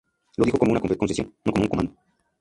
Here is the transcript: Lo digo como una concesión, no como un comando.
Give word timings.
Lo 0.37 0.45
digo 0.45 0.57
como 0.57 0.71
una 0.71 0.79
concesión, 0.97 1.31
no 1.45 1.51
como 1.51 1.65
un 1.65 1.69
comando. 1.69 1.93